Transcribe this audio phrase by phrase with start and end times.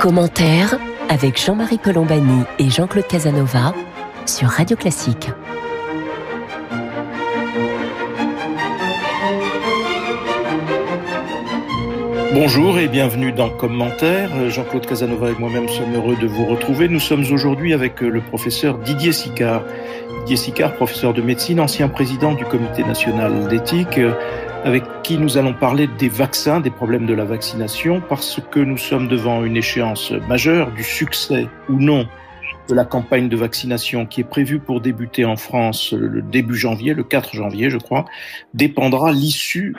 [0.00, 3.74] Commentaire avec Jean-Marie Colombani et Jean-Claude Casanova
[4.26, 5.28] sur Radio Classique.
[12.32, 14.48] Bonjour et bienvenue dans Commentaire.
[14.50, 16.88] Jean-Claude Casanova et moi-même sommes heureux de vous retrouver.
[16.88, 19.64] Nous sommes aujourd'hui avec le professeur Didier Sicard.
[20.20, 23.98] Didier Sicard, professeur de médecine, ancien président du Comité national d'éthique,
[24.64, 28.76] avec qui nous allons parler des vaccins, des problèmes de la vaccination, parce que nous
[28.76, 32.06] sommes devant une échéance majeure du succès ou non
[32.68, 36.92] de la campagne de vaccination qui est prévue pour débuter en France le début janvier,
[36.92, 38.04] le 4 janvier, je crois,
[38.52, 39.74] dépendra l'issue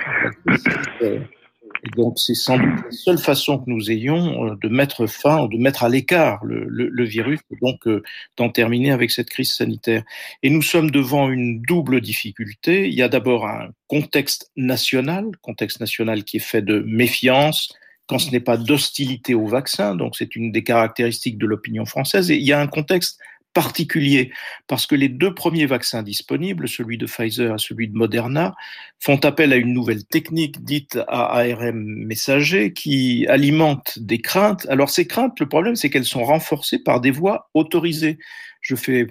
[1.95, 5.57] donc, c'est sans doute la seule façon que nous ayons euh, de mettre fin, de
[5.57, 8.03] mettre à l'écart le, virus, donc euh,
[8.37, 10.03] d'en terminer avec cette crise sanitaire.
[10.43, 12.87] Et nous sommes devant une double difficulté.
[12.87, 17.73] Il y a d'abord un contexte national, contexte national qui est fait de méfiance,
[18.07, 22.31] quand ce n'est pas d'hostilité au vaccin, donc c'est une des caractéristiques de l'opinion française.
[22.31, 23.19] Et il y a un contexte
[23.53, 24.31] particulier
[24.67, 28.55] parce que les deux premiers vaccins disponibles, celui de Pfizer et celui de Moderna,
[28.99, 34.67] font appel à une nouvelle technique dite ARM messager qui alimente des craintes.
[34.69, 38.19] Alors ces craintes, le problème c'est qu'elles sont renforcées par des voies autorisées.
[38.61, 39.07] Je fais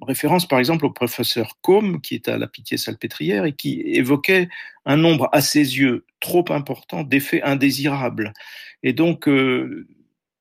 [0.00, 4.48] référence par exemple au professeur Combe qui est à la Pitié-Salpêtrière et qui évoquait
[4.86, 8.32] un nombre à ses yeux trop important d'effets indésirables.
[8.82, 9.86] Et donc euh,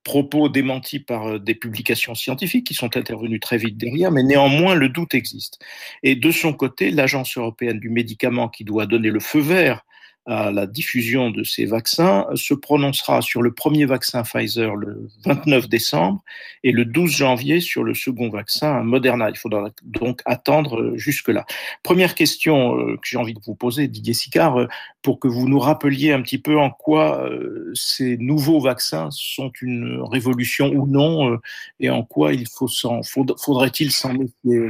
[0.03, 4.75] propos démentis par euh, des publications scientifiques qui sont intervenues très vite derrière, mais néanmoins
[4.75, 5.59] le doute existe.
[6.03, 9.85] Et de son côté, l'Agence européenne du médicament qui doit donner le feu vert
[10.27, 15.67] à la diffusion de ces vaccins se prononcera sur le premier vaccin Pfizer le 29
[15.67, 16.23] décembre
[16.63, 19.29] et le 12 janvier sur le second vaccin Moderna.
[19.29, 21.45] Il faudra donc attendre jusque-là.
[21.81, 24.67] Première question euh, que j'ai envie de vous poser, Didier Sicard, euh,
[25.01, 29.51] pour que vous nous rappeliez un petit peu en quoi euh, ces nouveaux vaccins sont
[29.61, 31.39] une révolution ou non
[31.79, 34.69] et en quoi il faudrait-il s'en méfier.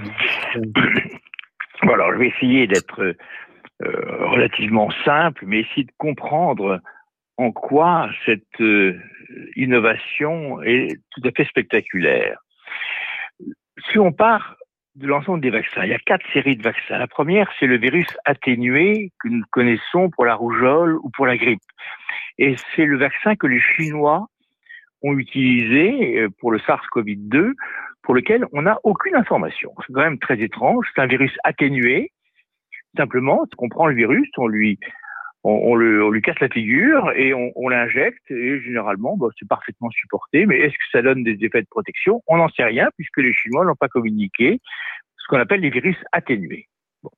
[1.81, 3.15] Alors, je vais essayer d'être
[3.83, 6.79] euh, relativement simple, mais essayer de comprendre
[7.37, 8.99] en quoi cette euh,
[9.55, 12.37] innovation est tout à fait spectaculaire.
[13.89, 14.55] Si on part
[14.95, 16.97] de l'ensemble des vaccins, il y a quatre séries de vaccins.
[16.97, 21.37] La première, c'est le virus atténué que nous connaissons pour la rougeole ou pour la
[21.37, 21.61] grippe.
[22.37, 24.27] Et c'est le vaccin que les Chinois
[25.01, 27.53] ont utilisé euh, pour le SARS-CoV-2,
[28.03, 29.73] pour lequel on n'a aucune information.
[29.85, 30.85] C'est quand même très étrange.
[30.93, 32.11] C'est un virus atténué
[32.97, 34.77] Simplement, on prend le virus, on lui,
[35.43, 39.47] on, le, on lui casse la figure et on, on l'injecte et généralement, bah, c'est
[39.47, 40.45] parfaitement supporté.
[40.45, 42.21] Mais est-ce que ça donne des effets de protection?
[42.27, 44.59] On n'en sait rien puisque les Chinois n'ont pas communiqué
[45.17, 46.67] ce qu'on appelle les virus atténués.
[47.03, 47.11] Bon.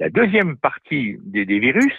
[0.00, 1.94] La deuxième partie des, des virus,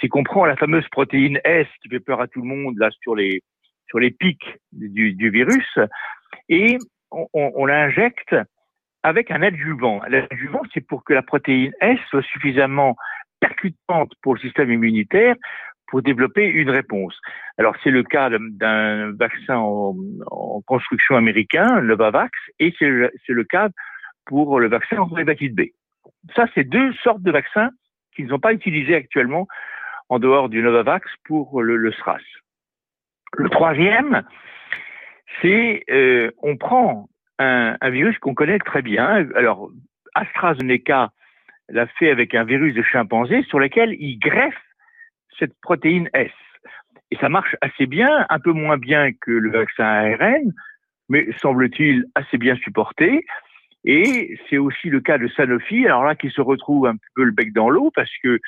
[0.00, 2.90] c'est qu'on prend la fameuse protéine S qui fait peur à tout le monde là
[3.00, 3.42] sur les
[3.88, 5.78] sur les pics du, du virus
[6.48, 6.78] et
[7.10, 8.34] on, on, on l'injecte
[9.02, 10.00] avec un adjuvant.
[10.08, 12.96] L'adjuvant, c'est pour que la protéine S soit suffisamment
[13.40, 15.34] percutante pour le système immunitaire
[15.88, 17.14] pour développer une réponse.
[17.58, 19.94] Alors c'est le cas d'un vaccin en,
[20.66, 22.30] construction américain, le Novavax,
[22.60, 23.68] et c'est le, cas
[24.24, 25.62] pour le vaccin en hépatite B.
[26.34, 27.70] Ça, c'est deux sortes de vaccins
[28.16, 29.46] qui ne sont pas utilisés actuellement
[30.08, 32.20] en dehors du Novavax pour le, le SRAS.
[33.36, 34.22] Le troisième,
[35.42, 37.08] c'est euh, on prend
[37.38, 39.26] un, virus qu'on connaît très bien.
[39.34, 39.70] Alors,
[40.14, 41.10] AstraZeneca
[41.68, 44.54] l'a fait avec un virus de chimpanzé sur lequel il greffe
[45.38, 46.30] cette protéine S.
[47.10, 50.52] Et ça marche assez bien, un peu moins bien que le vaccin ARN,
[51.08, 53.24] mais semble-t-il assez bien supporté.
[53.84, 57.32] Et c'est aussi le cas de Sanofi, alors là qui se retrouve un peu le
[57.32, 58.38] bec dans l'eau parce que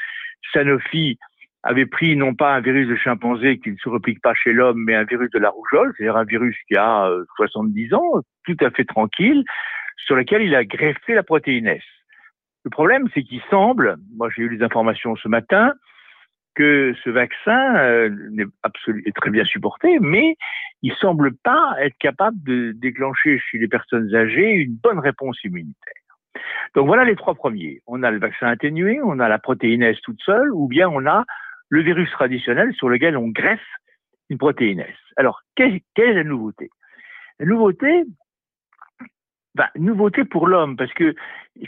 [0.53, 1.19] Sanofi
[1.65, 4.85] avait pris non pas un virus de chimpanzé qui ne se replique pas chez l'homme,
[4.85, 8.57] mais un virus de la rougeole, c'est-à-dire un virus qui a 70 euh, ans, tout
[8.61, 9.45] à fait tranquille,
[10.05, 11.83] sur lequel il a greffé la protéine S.
[12.65, 15.73] Le problème, c'est qu'il semble, moi j'ai eu les informations ce matin,
[16.55, 18.11] que ce vaccin euh,
[19.07, 20.37] est, très bien supporté, mais
[20.83, 25.95] il semble pas être capable de déclencher chez les personnes âgées une bonne réponse immunitaire.
[26.75, 27.81] Donc voilà les trois premiers.
[27.87, 31.07] On a le vaccin atténué, on a la protéine S toute seule, ou bien on
[31.07, 31.25] a
[31.69, 33.61] le virus traditionnel sur lequel on greffe
[34.31, 34.97] une protéine S.
[35.17, 36.71] Alors, quelle, est la nouveauté?
[37.39, 38.05] La nouveauté,
[39.55, 41.15] ben, nouveauté pour l'homme, parce que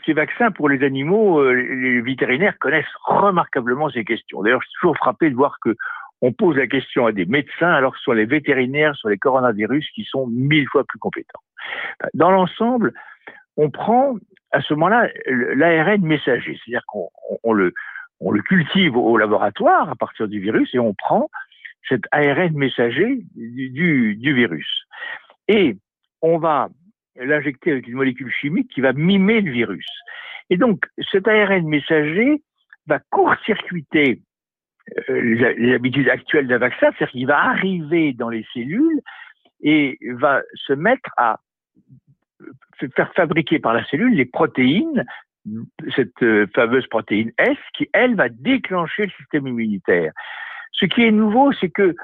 [0.05, 4.43] ces vaccins pour les animaux, euh, les vétérinaires connaissent remarquablement ces questions.
[4.43, 5.75] D'ailleurs, je suis toujours frappé de voir que
[6.23, 9.19] on pose la question à des médecins alors que ce sont les vétérinaires sur les
[9.19, 11.43] coronavirus qui sont mille fois plus compétents.
[12.15, 12.95] Dans l'ensemble,
[13.59, 14.17] on prend
[14.53, 17.75] à ce moment-là l'ARN messager, c'est-à-dire qu'on le,
[18.21, 21.29] on le cultive au laboratoire à partir du virus et on prend
[21.89, 24.85] cet ARN messager du, virus.
[25.49, 25.77] Et
[26.23, 26.69] on va
[27.17, 29.87] l'injecter avec une molécule chimique qui va mimer le virus.
[30.51, 32.43] Et donc, cet ARN messager
[32.87, 34.21] va court-circuiter
[35.09, 35.21] euh,
[35.59, 39.01] les, habitudes actuelles d'un vaccin, c'est-à-dire qu'il va arriver dans les cellules
[39.61, 41.41] et va se mettre à
[42.95, 45.05] faire fabriquer par la cellule les protéines,
[45.95, 50.13] cette euh, fameuse protéine S, qui elle va déclencher le système immunitaire.
[50.73, 51.95] Ce qui est nouveau, c'est que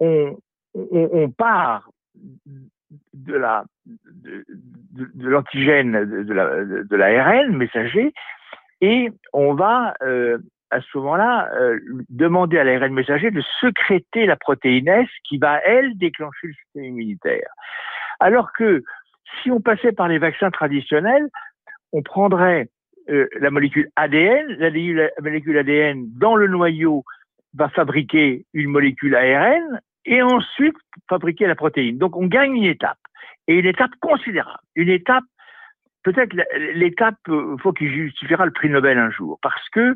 [0.00, 1.88] on, part
[3.14, 8.12] de la de, l'antigène de, l'ARN messager
[8.80, 10.38] et on va euh,
[10.70, 11.78] à ce moment-là euh,
[12.08, 16.84] demander à l'ARN messager de sécréter la protéine S qui va elle déclencher le système
[16.84, 17.48] immunitaire.
[18.18, 18.82] Alors que
[19.42, 21.28] si on passait par les vaccins traditionnels,
[21.92, 22.68] on prendrait
[23.08, 27.04] euh, la molécule ADN, la molécule ADN dans le noyau
[27.54, 30.76] va fabriquer une molécule ARN et ensuite
[31.08, 31.98] fabriquer la protéine.
[31.98, 32.98] Donc on gagne une étape,
[33.46, 35.24] et une étape considérable, une étape,
[36.02, 36.34] peut-être
[36.74, 39.94] l'étape, euh, faut qu'il justifiera le prix Nobel un jour, parce que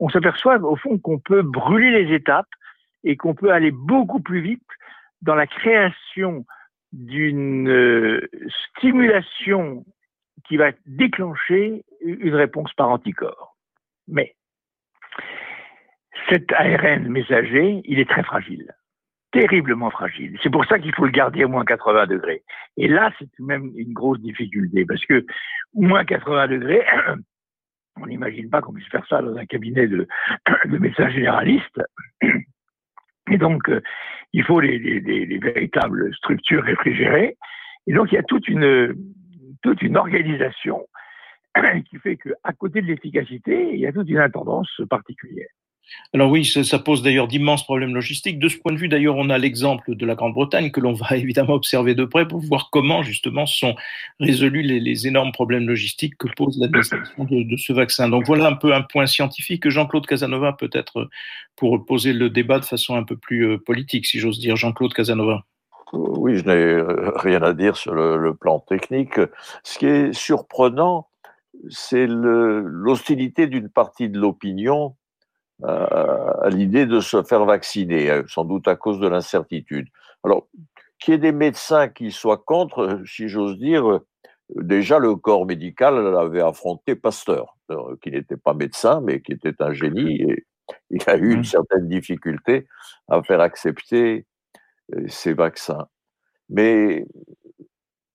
[0.00, 2.48] on s'aperçoit au fond qu'on peut brûler les étapes
[3.04, 4.62] et qu'on peut aller beaucoup plus vite
[5.22, 6.44] dans la création
[6.92, 8.28] d'une euh,
[8.76, 9.84] stimulation
[10.46, 13.56] qui va déclencher une réponse par anticorps.
[14.06, 14.36] Mais
[16.28, 18.74] cet ARN messager, il est très fragile
[19.34, 20.38] terriblement fragile.
[20.42, 22.44] C'est pour ça qu'il faut le garder à moins 80 degrés.
[22.76, 25.26] Et là, c'est même une grosse difficulté parce que
[25.74, 26.84] moins 80 degrés,
[28.00, 30.06] on n'imagine pas qu'on puisse faire ça dans un cabinet de,
[30.66, 31.82] de médecins généralistes.
[33.30, 33.80] Et donc, euh,
[34.32, 37.36] il faut les, les, les, véritables structures réfrigérées.
[37.88, 40.86] Et donc, il y a toute une organisation
[41.90, 45.48] qui fait qu'à côté de l'efficacité, il y a toute une intendance particulière.
[46.12, 48.38] Alors oui, ça, pose d'ailleurs d'immenses problèmes logistiques.
[48.38, 51.16] De ce point de vue, d'ailleurs, on a l'exemple de la Grande-Bretagne que l'on va
[51.16, 53.74] évidemment observer de près pour voir comment justement sont
[54.20, 58.08] résolus les, énormes problèmes logistiques que pose l'administration de, de, ce vaccin.
[58.08, 59.68] Donc voilà un peu un point scientifique.
[59.68, 61.10] Jean-Claude Casanova peut-être
[61.56, 64.56] pour poser le débat de façon un peu plus euh, politique, si j'ose dire.
[64.56, 65.44] Jean-Claude Casanova.
[65.92, 69.20] Oui, je n'ai rien à dire sur le plan technique.
[69.62, 71.06] Ce qui est surprenant,
[71.70, 74.96] c'est l'hostilité d'une partie de l'opinion
[75.62, 79.88] à l'idée de se faire vacciner, euh, sans doute à cause de l'incertitude.
[80.24, 80.48] Alors,
[80.98, 84.06] qu'il y ait des médecins qui soient contre, euh, si j'ose dire, euh,
[84.56, 87.56] déjà le corps médical avait affronté Pasteur,
[88.02, 90.44] qui n'était pas médecin, mais qui était un génie, et
[90.90, 91.44] il a eu une mmh.
[91.44, 92.66] certaine difficulté
[93.08, 94.26] à faire accepter
[95.06, 95.86] ces vaccins.
[96.50, 97.06] Mais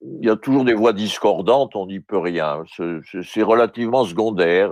[0.01, 2.63] il y a toujours des voix discordantes, on n'y peut rien.
[3.23, 4.71] C'est relativement secondaire.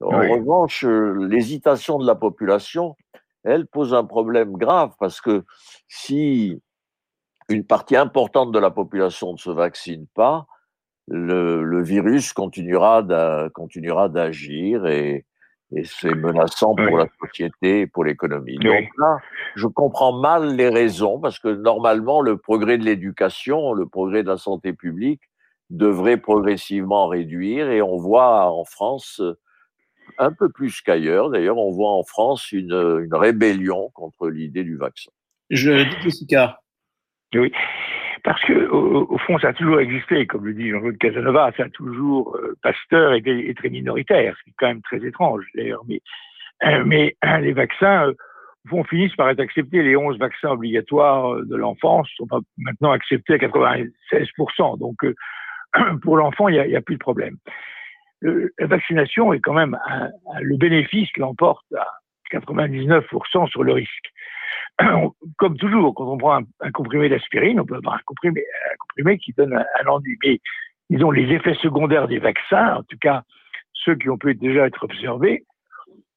[0.00, 2.96] En revanche, euh, l'hésitation de la population,
[3.44, 5.44] elle pose un problème grave parce que
[5.88, 6.60] si
[7.48, 10.46] une partie importante de la population ne se vaccine pas,
[11.08, 15.24] le, virus continuera d'agir et,
[15.84, 18.56] c'est menaçant pour la société et pour l'économie.
[18.58, 19.18] Donc là,
[19.56, 24.28] je comprends mal les raisons parce que normalement, le progrès de l'éducation, le progrès de
[24.28, 25.22] la santé publique
[25.70, 29.20] devrait progressivement réduire et on voit en France
[30.18, 31.30] un peu plus qu'ailleurs.
[31.30, 35.10] D'ailleurs, on voit en France une, rébellion contre l'idée du vaccin.
[35.50, 36.60] Je dis Jessica.
[37.34, 37.52] Oui,
[38.26, 41.68] parce que au, fond, ça a toujours existé, comme le dit Jean-Claude Casanova, ça a
[41.68, 45.82] toujours euh, Pasteur est, très minoritaire, ce qui est quand même très étrange d'ailleurs.
[45.86, 46.00] Mais,
[46.64, 48.12] euh, euh, les vaccins
[48.68, 49.80] vont finissent par être acceptés.
[49.80, 52.26] Les 11 vaccins obligatoires de l'enfance sont
[52.58, 54.76] maintenant acceptés à 96%.
[54.80, 54.96] Donc
[56.02, 57.36] pour l'enfant, il n'y a, a, plus de problème
[58.22, 59.78] la vaccination est quand même
[60.40, 61.86] le bénéfice l'emporte à
[62.32, 64.10] 99% sur le risque.
[65.38, 68.42] Comme toujours, quand on prend un, comprimé d'aspirine, on peut avoir un comprimé,
[69.04, 70.18] un qui donne un, ennui.
[70.24, 70.40] Mais
[70.90, 73.22] disons, les effets secondaires des vaccins, en tout cas
[73.72, 75.44] ceux qui ont pu déjà être observés,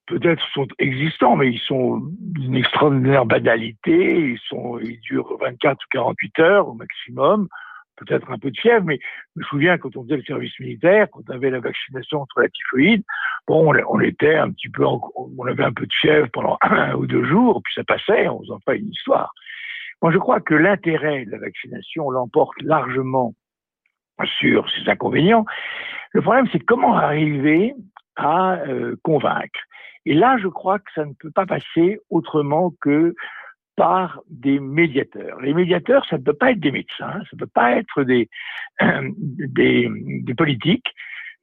[0.08, 5.88] peut-être sont existants, mais ils sont d'une extraordinaire banalité, ils, sont, ils durent 24 ou
[5.92, 7.48] 48 heures au maximum
[8.00, 9.00] peut-être un peu de fièvre, mais
[9.36, 12.42] je me souviens quand on faisait le service militaire, quand on avait la vaccination contre
[12.42, 13.04] la typhoïde,
[13.48, 17.08] bon, on, était un petit peu, on avait un peu de fièvre pendant un ou
[17.08, 19.34] deux jours, puis ça passait, on faisant pas une histoire.
[20.02, 23.34] Moi, je crois que l'intérêt de la vaccination l'emporte largement
[24.40, 25.46] sur ses inconvénients.
[26.12, 27.74] Le problème, c'est comment arriver
[28.16, 29.60] à euh, convaincre.
[30.06, 33.14] Et là, je crois que ça ne peut pas passer autrement que
[33.80, 35.40] par des médiateurs.
[35.40, 38.28] Les médiateurs, ça ne peut pas être des médecins, ça ne peut pas être des,
[40.38, 40.94] politiques,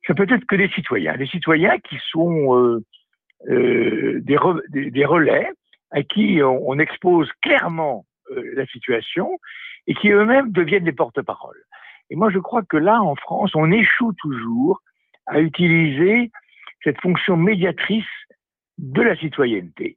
[0.06, 1.16] ça peut être que des citoyens.
[1.16, 2.84] Des citoyens qui sont euh,
[3.48, 4.36] euh, des,
[5.06, 5.48] relais
[5.92, 9.38] à qui on, expose clairement la situation
[9.86, 11.62] et qui eux-mêmes deviennent des porte-paroles.
[12.10, 14.82] Et moi, je crois que là, en France, on échoue toujours
[15.24, 16.30] à utiliser
[16.84, 18.04] cette fonction médiatrice
[18.76, 19.96] de la citoyenneté.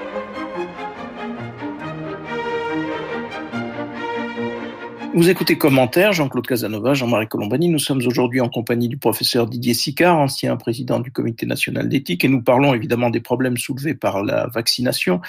[5.13, 7.67] Vous écoutez Commentaire, Jean-Claude Casanova, Jean-Marie Colombani.
[7.67, 12.23] Nous sommes aujourd'hui en compagnie du professeur Didier Sicard, ancien président du Comité national d'éthique,
[12.23, 15.19] et nous parlons évidemment des problèmes soulevés par la vaccination.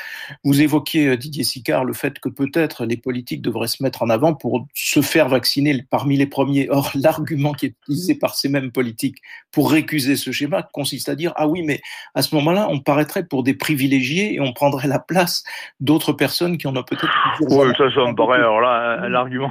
[0.44, 4.10] Vous évoquiez, euh, Didier Sicard, le fait que peut-être les politiques devraient se mettre en
[4.10, 6.68] avant pour se faire vacciner parmi les premiers.
[6.70, 9.18] Or, l'argument qui est utilisé par ces mêmes politiques
[9.50, 11.80] pour récuser ce schéma consiste à dire, ah oui, mais
[12.14, 15.42] à ce moment-là, on paraîtrait pour des privilégiés et on prendrait la place
[15.80, 17.08] d'autres personnes qui en ont peut-être...
[17.40, 19.50] Oui, ça, ça me paraît, alors là, l'argument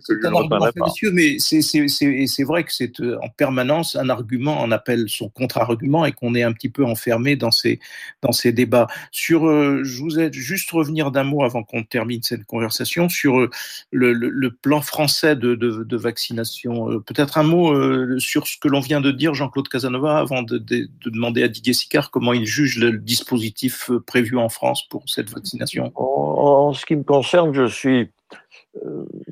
[0.00, 4.70] c'est un argument fallacieux, mais c'est vrai que c'est euh, en permanence un argument en
[4.70, 7.80] appelle son contre-argument et qu'on est un petit peu enfermé dans ces,
[8.22, 8.86] dans ces débats.
[9.10, 13.38] Sur, euh, je vous ai juste revenir d'un mot avant qu'on termine cette conversation sur
[13.38, 13.50] euh,
[13.90, 17.00] le, le, plan français de, de, de vaccination.
[17.00, 20.88] Peut-être un mot sur ce que l'on vient de dire, Jean-Claude Casanova, avant de, de,
[21.04, 25.92] demander à Didier Sicard comment il juge le dispositif prévu en France pour cette vaccination.
[25.96, 28.10] En, en ce qui me concerne, je suis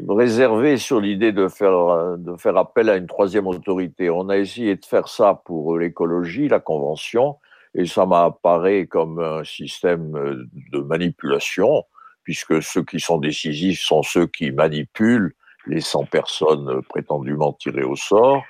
[0.08, 4.10] réservé sur l'idée de faire, de faire appel à une troisième autorité.
[4.10, 7.36] On a essayé de faire ça pour l'écologie, la Convention,
[7.74, 11.84] et ça m'apparaît comme un système de manipulation,
[12.22, 15.34] puisque ceux qui sont décisifs sont ceux qui manipulent
[15.66, 18.42] les 100 personnes prétendument tirées au sort,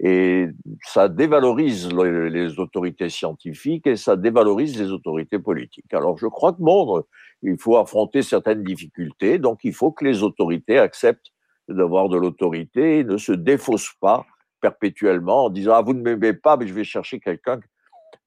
[0.00, 0.48] et
[0.82, 5.92] ça dévalorise les autorités scientifiques et ça dévalorise les autorités politiques.
[5.92, 7.02] Alors je crois que bon,
[7.42, 11.32] il faut affronter certaines difficultés, donc il faut que les autorités acceptent
[11.68, 14.24] d'avoir de l'autorité et ne se défaussent pas
[14.60, 17.60] perpétuellement en disant ah vous ne m'aimez pas mais je vais chercher quelqu'un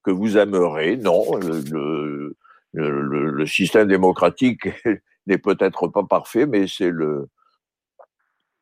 [0.03, 0.97] que vous aimerez.
[0.97, 2.35] Non, le,
[2.73, 4.69] le système démocratique
[5.27, 7.29] n'est peut-être pas parfait, mais c'est le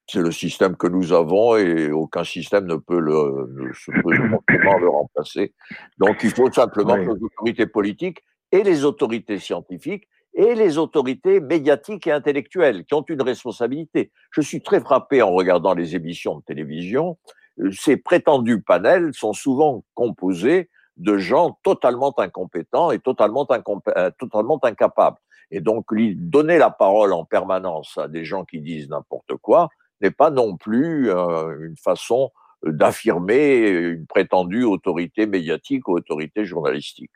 [0.08, 4.12] c'est le système que nous avons et aucun système ne peut le, ne se peut
[4.80, 5.54] le remplacer.
[5.98, 8.20] Donc il faut simplement que les autorités politiques
[8.52, 14.12] et les autorités scientifiques et les autorités médiatiques et intellectuelles qui ont une responsabilité.
[14.32, 17.18] Je suis très frappé en regardant les émissions de télévision.
[17.60, 24.60] Euh, ces prétendus panels sont souvent composés de gens totalement incompétents et totalement, euh, totalement
[24.64, 25.18] incapables.
[25.52, 25.86] Et donc,
[26.16, 29.70] donner la parole en permanence à des gens qui disent n'importe quoi
[30.06, 32.32] n'est pas non plus une façon
[32.64, 37.12] d'affirmer une prétendue autorité médiatique ou autorité journalistique.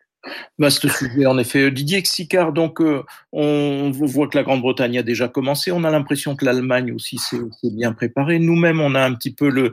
[0.57, 1.71] Vaste sujet, en effet.
[1.71, 5.71] Didier Xicard, donc, euh, on voit que la Grande-Bretagne a déjà commencé.
[5.71, 8.39] On a l'impression que l'Allemagne aussi s'est bien préparée.
[8.39, 9.71] Nous-mêmes, on a un petit peu le,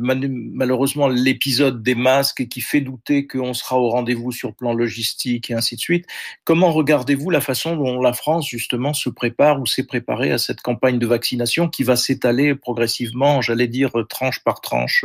[0.00, 5.50] malheureusement l'épisode des masques qui fait douter qu'on sera au rendez-vous sur le plan logistique
[5.50, 6.06] et ainsi de suite.
[6.44, 10.60] Comment regardez-vous la façon dont la France, justement, se prépare ou s'est préparée à cette
[10.60, 15.04] campagne de vaccination qui va s'étaler progressivement, j'allais dire, tranche par tranche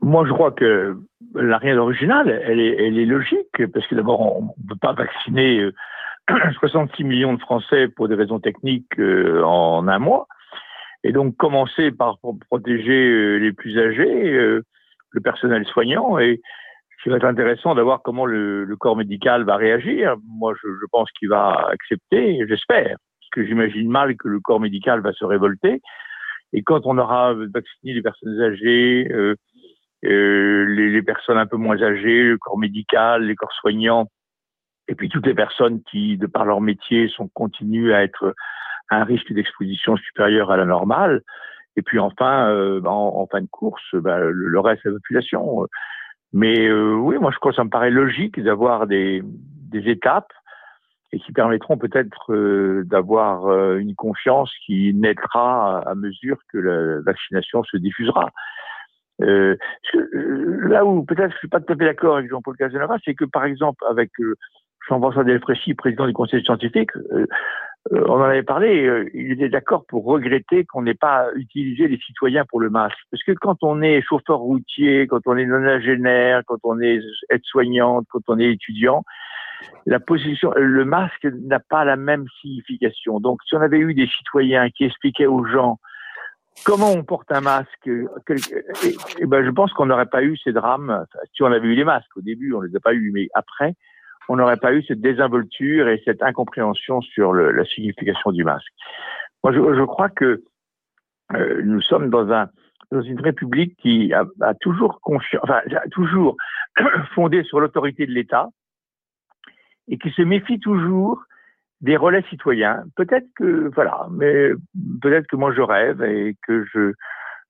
[0.00, 0.96] moi, je crois que
[1.38, 4.78] elle n'a rien d'original, elle est, elle est logique, parce que d'abord, on ne peut
[4.80, 5.68] pas vacciner
[6.60, 10.26] 66 euh, millions de Français pour des raisons techniques euh, en un mois.
[11.04, 12.18] Et donc, commencer par
[12.48, 14.32] protéger euh, les plus âgés,
[15.10, 16.40] le personnel soignant, et
[16.98, 20.16] ce qui va être intéressant d'avoir comment le, corps médical va réagir.
[20.26, 24.60] Moi, je, je pense qu'il va accepter, j'espère, parce que j'imagine mal que le corps
[24.60, 25.80] médical va se révolter.
[26.52, 29.34] Et quand on aura vacciné les personnes âgées, euh,
[30.02, 34.08] les, les, personnes un peu moins âgées, le corps médical, les corps soignants,
[34.88, 38.34] et puis toutes les personnes qui, de par leur métier, sont continuent à être
[38.90, 41.22] à un risque d'exposition supérieur à la normale.
[41.76, 45.66] Et puis enfin, euh, en, en, fin de course, bah, le, reste de la population.
[46.32, 50.32] Mais euh, oui, moi je crois que ça me paraît logique d'avoir des, des étapes
[51.12, 57.00] et qui permettront peut-être euh, d'avoir euh, une confiance qui naîtra à mesure que la
[57.00, 58.30] vaccination se diffusera.
[59.22, 59.56] Euh,
[59.92, 63.24] là où peut-être je suis pas tout à fait d'accord avec Jean-Paul Casanova, c'est que
[63.24, 64.36] par exemple avec euh,
[64.88, 67.26] Jean-François Delfrécy, président du Conseil scientifique, euh,
[67.92, 71.98] euh, on en avait parlé, il était d'accord pour regretter qu'on n'ait pas utilisé les
[71.98, 72.98] citoyens pour le masque.
[73.10, 78.06] Parce que quand on est chauffeur routier, quand on est nonagénaire, quand on est aide-soignante,
[78.10, 79.04] quand on est étudiant,
[79.86, 83.20] la position, le masque n'a pas la même signification.
[83.20, 85.78] Donc, si on avait eu des citoyens qui expliquaient aux gens
[86.64, 91.06] comment on porte un masque et, ben, Je pense qu'on n'aurait pas eu ces drames.
[91.34, 93.28] Si on avait eu les masques au début, on ne les a pas eu, mais
[93.34, 93.74] après,
[94.28, 98.72] on n'aurait pas eu cette désinvolture et cette incompréhension sur la signification du masque.
[99.42, 100.42] Moi, je, crois que
[101.34, 102.48] euh, nous sommes dans un
[102.90, 105.60] dans une république qui a, toujours confiance, enfin,
[105.90, 106.36] toujours
[107.14, 108.48] fondé sur l'autorité de l'État
[109.88, 111.22] et qui se méfie toujours
[111.80, 112.84] des relais citoyens.
[112.96, 114.50] Peut-être que voilà, mais
[115.00, 116.92] peut-être que moi je rêve et que je,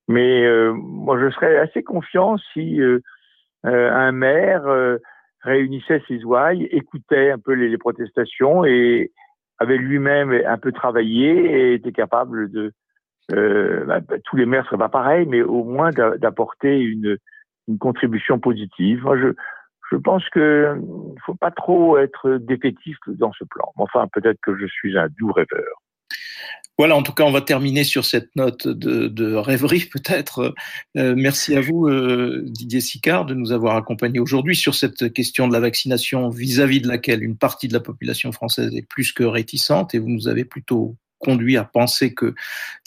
[0.07, 3.01] mais euh, moi je serais assez confiant si euh,
[3.67, 4.65] euh, un maire
[5.43, 9.13] réunissait ses ouailles, écoutait un peu les, protestations et
[9.59, 12.73] avait lui-même un peu travaillé et était capable de
[13.31, 17.19] bah, bah, tous les maires seraient pas pareils, mais au moins d'apporter une,
[17.67, 19.03] une contribution positive.
[19.03, 19.35] Moi, je,
[19.91, 23.73] je pense qu'il ne faut pas trop être défaitiste dans ce plan.
[23.77, 25.83] Enfin, peut-être que je suis un doux rêveur.
[26.79, 30.55] Voilà, en tout cas, on va terminer sur cette note de, rêverie, peut-être.
[30.97, 35.49] Euh, merci à vous, euh, Didier Sicard, de nous avoir accompagnés aujourd'hui sur cette question
[35.49, 39.13] de la vaccination vis-à-vis -vis de laquelle une partie de la population française est plus
[39.13, 42.35] que réticente, et vous nous avez plutôt conduit à penser que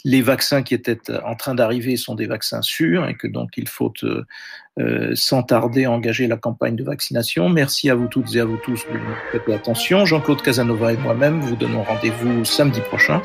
[0.04, 3.68] les vaccins qui étaient en train d'arriver sont des vaccins sûrs et que donc il
[3.68, 4.24] faut euh,
[4.78, 7.48] euh, sans tarder engager la campagne de vaccination.
[7.48, 10.06] Merci à vous toutes et à vous tous de nous prêter attention.
[10.06, 13.22] Jean-Claude Casanova et moi-même vous donnons rendez-vous samedi prochain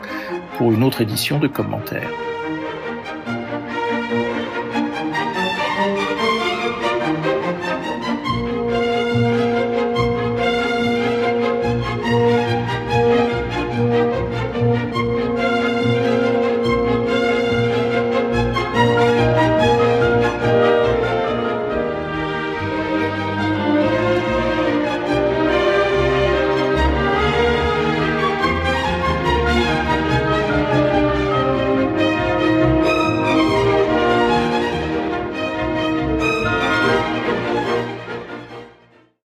[0.57, 2.37] pour une autre édition de commentaires.